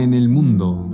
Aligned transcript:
en 0.00 0.14
el 0.14 0.28
mundo. 0.28 0.90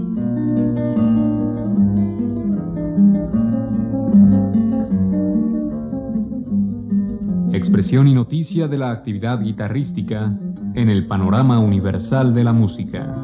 Expresión 7.53 8.09
y 8.09 8.15
noticia 8.15 8.69
de 8.69 8.79
la 8.79 8.91
actividad 8.91 9.41
guitarrística 9.41 10.37
en 10.75 10.89
el 10.89 11.07
panorama 11.07 11.59
universal 11.59 12.35
de 12.35 12.45
la 12.45 12.53
música. 12.53 13.15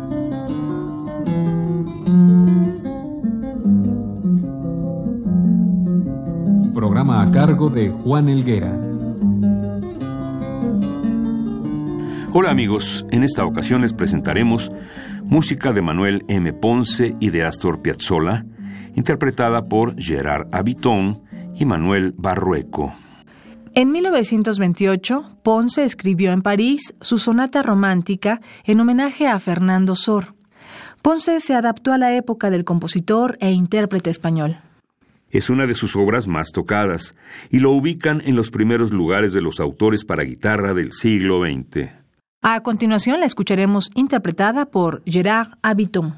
Programa 6.74 7.22
a 7.22 7.30
cargo 7.30 7.68
de 7.70 7.90
Juan 7.90 8.28
Elguera. 8.28 8.90
Hola 12.32 12.50
amigos, 12.50 13.04
en 13.10 13.24
esta 13.24 13.44
ocasión 13.44 13.80
les 13.80 13.92
presentaremos 13.92 14.70
música 15.30 15.72
de 15.72 15.80
Manuel 15.80 16.24
M. 16.26 16.52
Ponce 16.52 17.14
y 17.20 17.30
de 17.30 17.44
Astor 17.44 17.80
Piazzolla, 17.80 18.44
interpretada 18.96 19.68
por 19.68 19.94
Gerard 19.96 20.48
Habitón 20.50 21.22
y 21.54 21.64
Manuel 21.64 22.14
Barrueco. 22.18 22.92
En 23.72 23.92
1928, 23.92 25.38
Ponce 25.44 25.84
escribió 25.84 26.32
en 26.32 26.42
París 26.42 26.94
su 27.00 27.18
sonata 27.18 27.62
romántica 27.62 28.40
en 28.64 28.80
homenaje 28.80 29.28
a 29.28 29.38
Fernando 29.38 29.94
Sor. 29.94 30.34
Ponce 31.00 31.38
se 31.38 31.54
adaptó 31.54 31.92
a 31.92 31.98
la 31.98 32.16
época 32.16 32.50
del 32.50 32.64
compositor 32.64 33.38
e 33.40 33.52
intérprete 33.52 34.10
español. 34.10 34.56
Es 35.30 35.48
una 35.48 35.68
de 35.68 35.74
sus 35.74 35.94
obras 35.94 36.26
más 36.26 36.50
tocadas 36.50 37.14
y 37.50 37.60
lo 37.60 37.70
ubican 37.70 38.20
en 38.24 38.34
los 38.34 38.50
primeros 38.50 38.90
lugares 38.90 39.32
de 39.32 39.42
los 39.42 39.60
autores 39.60 40.04
para 40.04 40.24
guitarra 40.24 40.74
del 40.74 40.90
siglo 40.90 41.44
XX. 41.44 41.99
A 42.42 42.62
continuación 42.62 43.20
la 43.20 43.26
escucharemos 43.26 43.90
interpretada 43.94 44.64
por 44.64 45.02
Gerard 45.04 45.48
Habiton. 45.60 46.14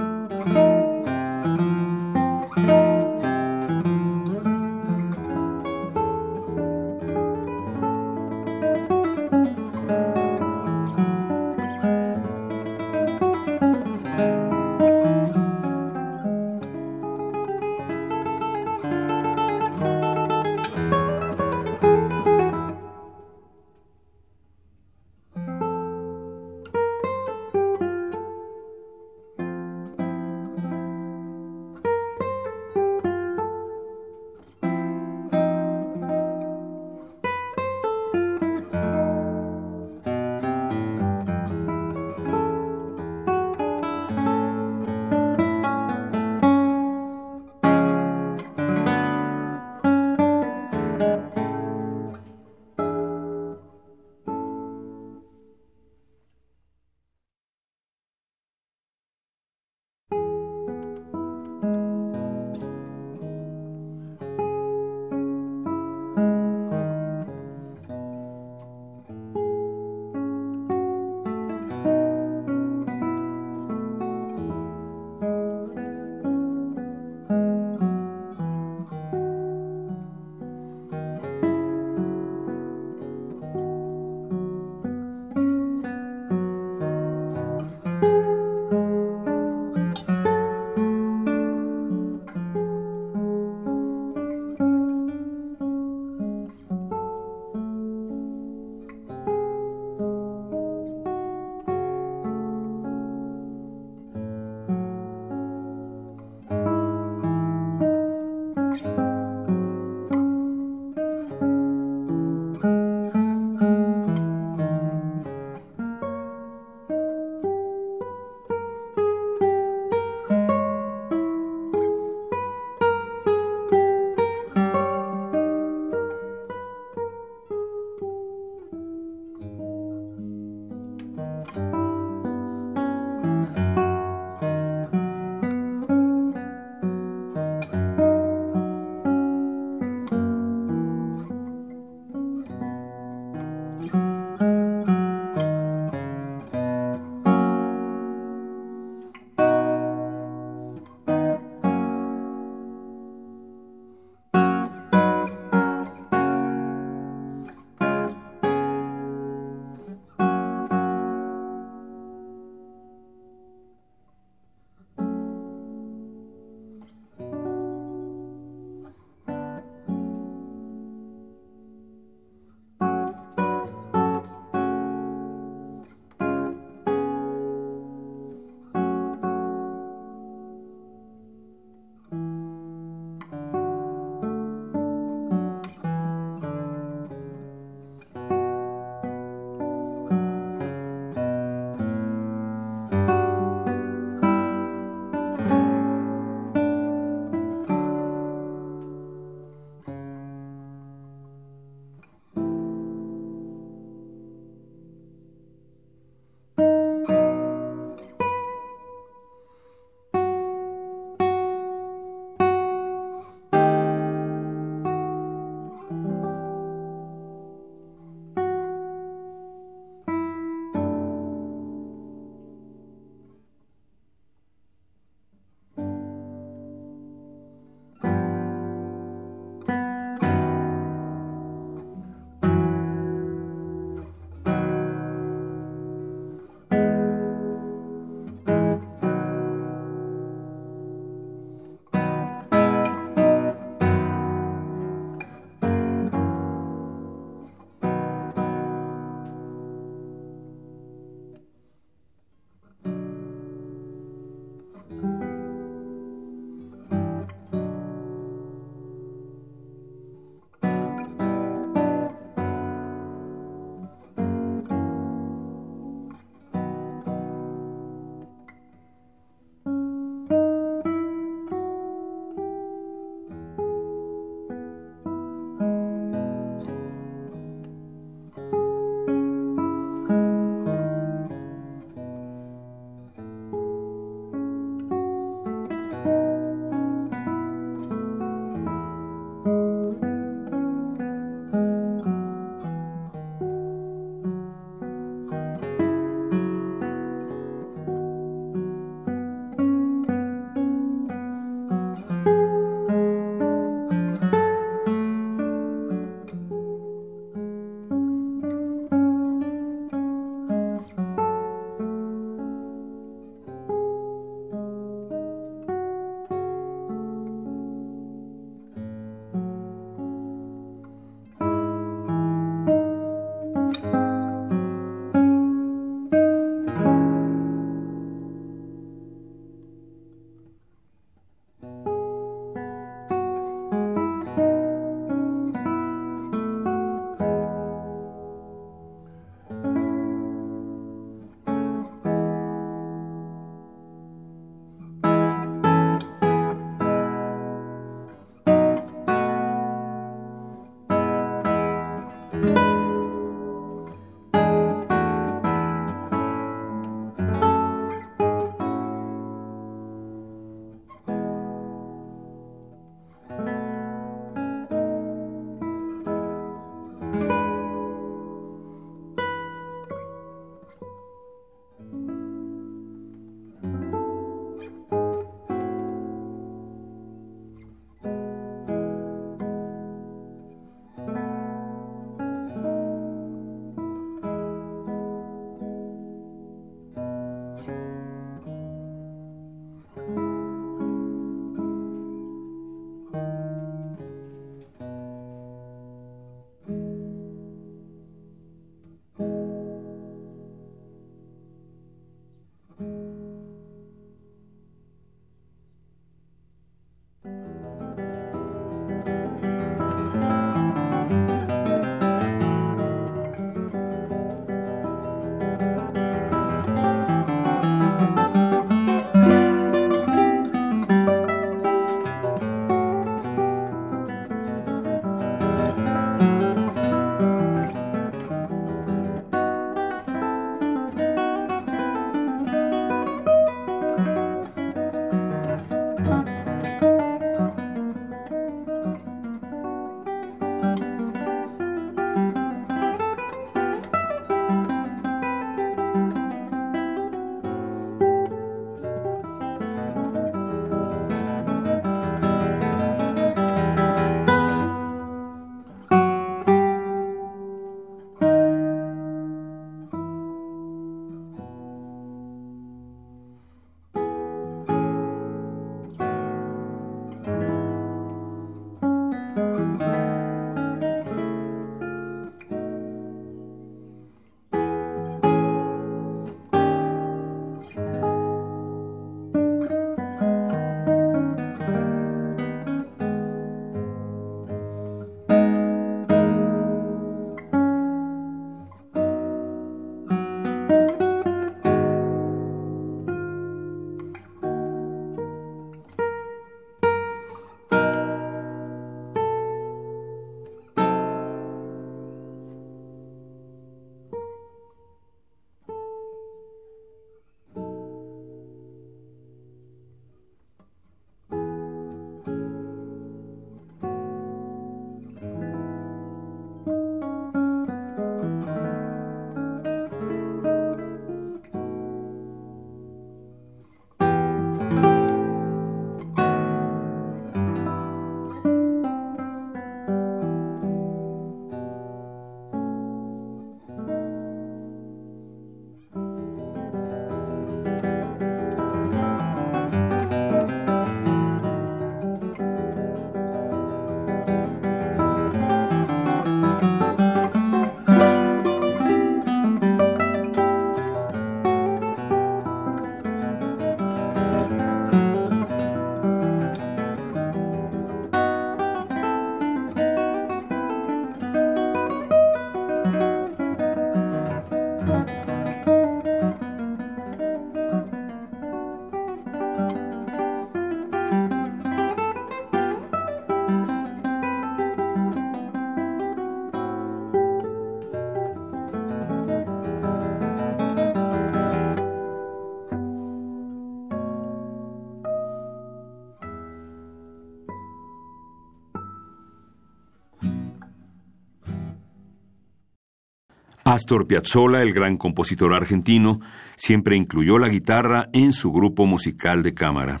Astor 593.78 594.08
Piazzolla, 594.08 594.60
el 594.62 594.72
gran 594.72 594.96
compositor 594.96 595.54
argentino, 595.54 596.18
siempre 596.56 596.96
incluyó 596.96 597.38
la 597.38 597.48
guitarra 597.48 598.08
en 598.12 598.32
su 598.32 598.50
grupo 598.50 598.86
musical 598.86 599.44
de 599.44 599.54
cámara. 599.54 600.00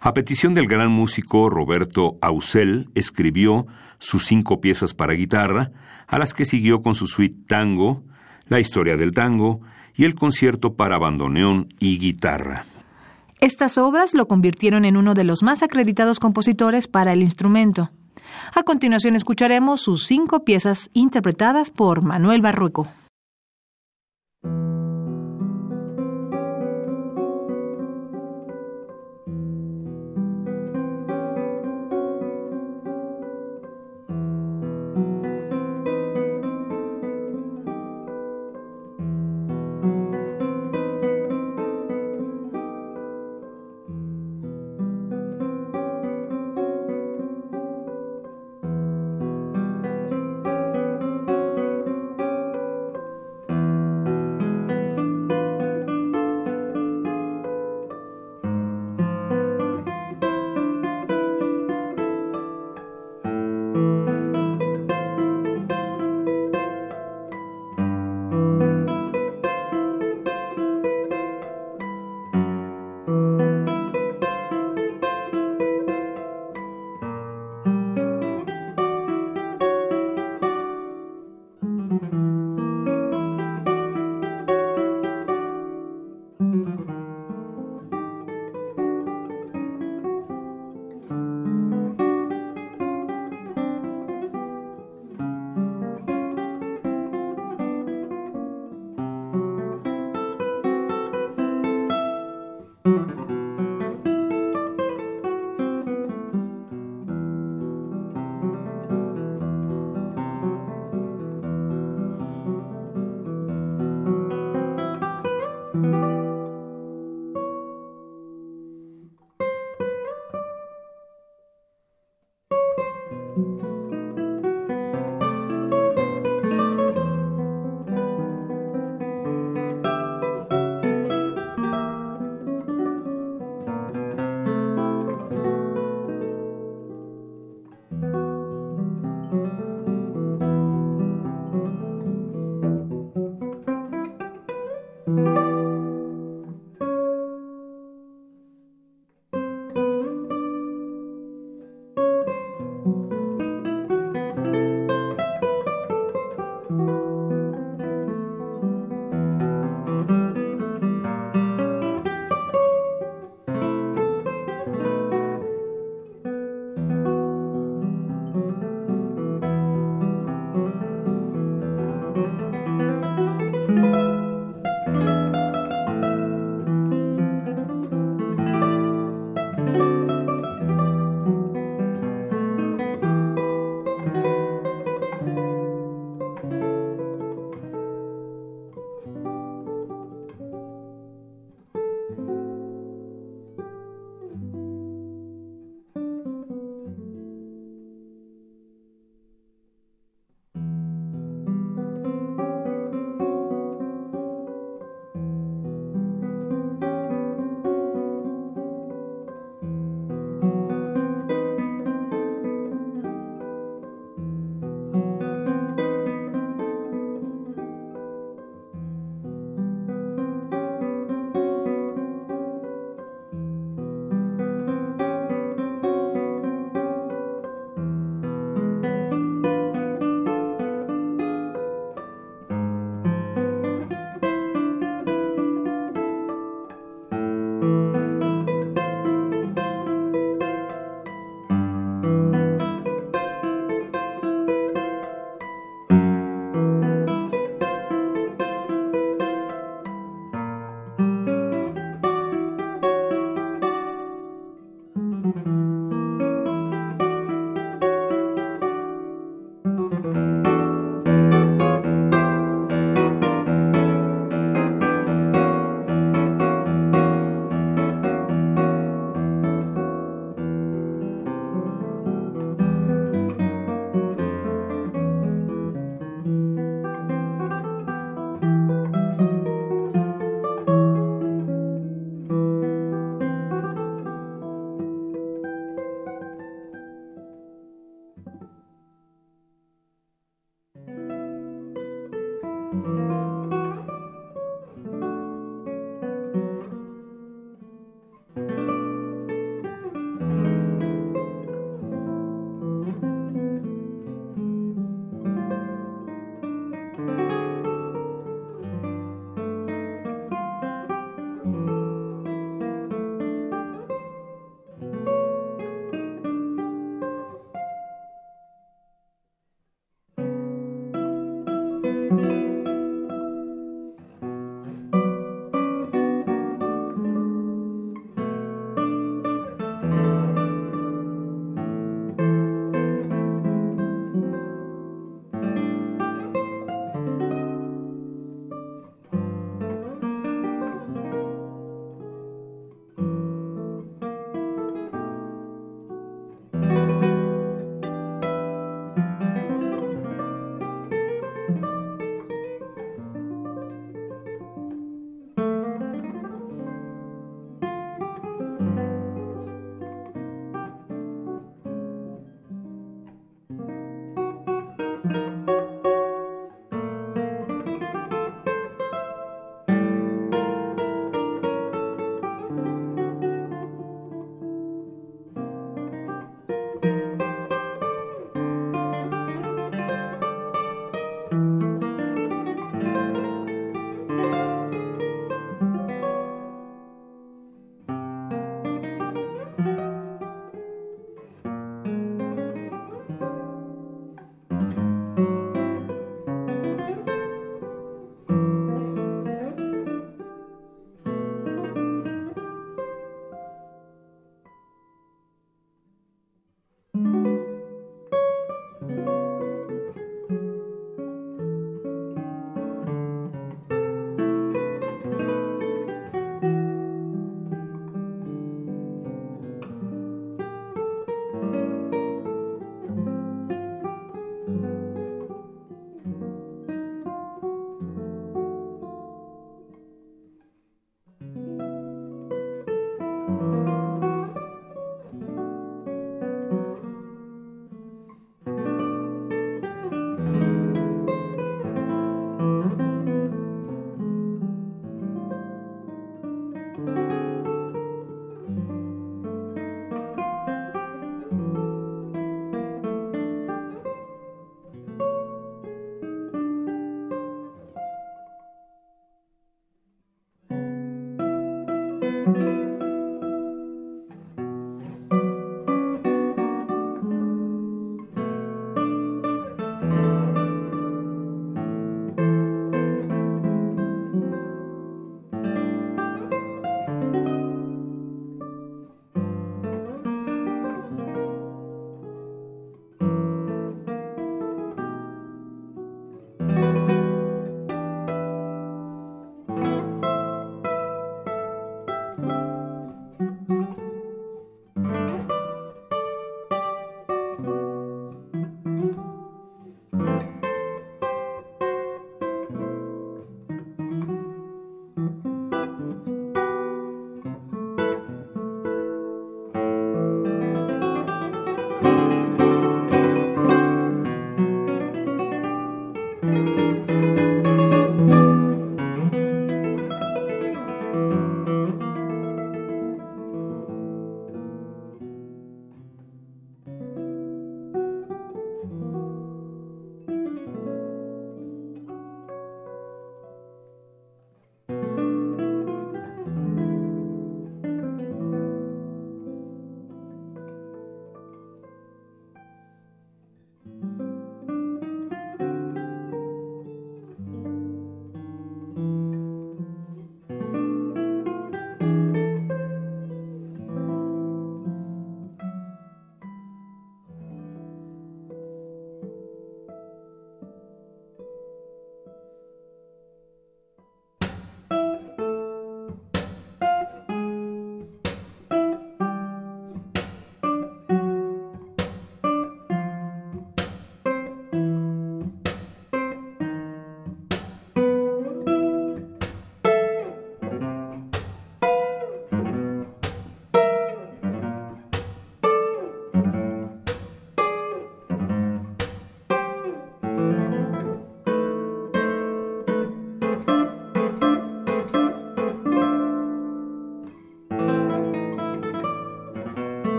A 0.00 0.14
petición 0.14 0.54
del 0.54 0.68
gran 0.68 0.92
músico 0.92 1.50
Roberto 1.50 2.16
Ausel, 2.20 2.90
escribió 2.94 3.66
sus 3.98 4.24
cinco 4.24 4.60
piezas 4.60 4.94
para 4.94 5.14
guitarra, 5.14 5.72
a 6.06 6.16
las 6.16 6.32
que 6.32 6.44
siguió 6.44 6.80
con 6.80 6.94
su 6.94 7.08
suite 7.08 7.38
tango, 7.48 8.04
la 8.46 8.60
historia 8.60 8.96
del 8.96 9.10
tango 9.10 9.62
y 9.96 10.04
el 10.04 10.14
concierto 10.14 10.74
para 10.74 10.96
bandoneón 10.98 11.74
y 11.80 11.98
guitarra. 11.98 12.66
Estas 13.40 13.78
obras 13.78 14.14
lo 14.14 14.28
convirtieron 14.28 14.84
en 14.84 14.96
uno 14.96 15.14
de 15.14 15.24
los 15.24 15.42
más 15.42 15.64
acreditados 15.64 16.20
compositores 16.20 16.86
para 16.86 17.12
el 17.12 17.22
instrumento. 17.22 17.90
A 18.54 18.62
continuación 18.62 19.16
escucharemos 19.16 19.80
sus 19.80 20.06
cinco 20.06 20.44
piezas 20.44 20.90
interpretadas 20.92 21.70
por 21.70 22.02
Manuel 22.02 22.42
Barrueco. 22.42 22.88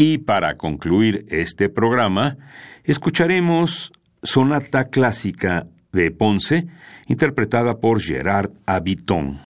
Y 0.00 0.18
para 0.18 0.54
concluir 0.54 1.26
este 1.28 1.68
programa, 1.68 2.36
escucharemos 2.84 3.90
Sonata 4.22 4.84
Clásica 4.84 5.66
de 5.90 6.12
Ponce, 6.12 6.68
interpretada 7.08 7.78
por 7.78 8.00
Gerard 8.00 8.52
Habiton. 8.64 9.40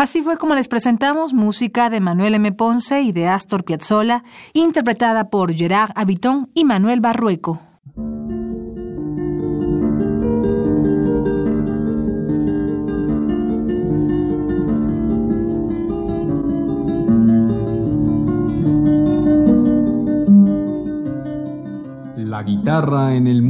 Así 0.00 0.22
fue 0.22 0.38
como 0.38 0.54
les 0.54 0.66
presentamos 0.66 1.34
música 1.34 1.90
de 1.90 2.00
Manuel 2.00 2.32
M. 2.32 2.52
Ponce 2.52 3.02
y 3.02 3.12
de 3.12 3.28
Astor 3.28 3.64
Piazzolla, 3.64 4.24
interpretada 4.54 5.28
por 5.28 5.52
Gerard 5.52 5.90
Habiton 5.94 6.48
y 6.54 6.64
Manuel 6.64 7.02
Barrueco. 7.02 7.60
La 22.16 22.42
guitarra 22.42 23.14
en 23.14 23.26
el 23.26 23.42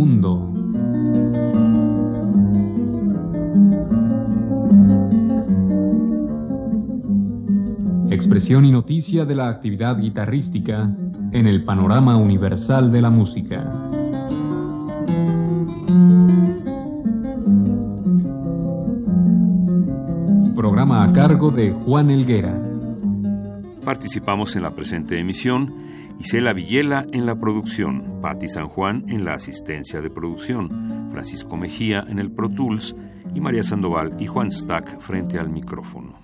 expresión 8.41 8.65
y 8.65 8.71
noticia 8.71 9.27
de 9.27 9.35
la 9.35 9.51
actividad 9.51 9.99
guitarrística 9.99 10.91
en 11.31 11.47
el 11.47 11.63
panorama 11.63 12.17
universal 12.17 12.91
de 12.91 13.03
la 13.03 13.11
música. 13.11 13.71
Programa 20.55 21.05
a 21.05 21.13
cargo 21.13 21.51
de 21.51 21.71
Juan 21.71 22.09
Elguera. 22.09 22.59
Participamos 23.85 24.57
en 24.57 24.63
la 24.63 24.75
presente 24.75 25.19
emisión 25.19 25.75
Isela 26.19 26.55
Villela 26.55 27.05
en 27.13 27.27
la 27.27 27.39
producción, 27.39 28.23
Patti 28.23 28.49
San 28.49 28.69
Juan 28.69 29.05
en 29.09 29.27
la 29.27 29.35
asistencia 29.35 30.01
de 30.01 30.09
producción, 30.09 31.11
Francisco 31.11 31.59
Mejía 31.59 32.07
en 32.09 32.19
el 32.19 32.31
Pro 32.31 32.49
Tools 32.49 32.97
y 33.35 33.41
María 33.43 33.63
Sandoval 33.63 34.17
y 34.19 34.25
Juan 34.25 34.51
Stack 34.51 34.99
frente 34.99 35.39
al 35.39 35.51
micrófono. 35.51 36.20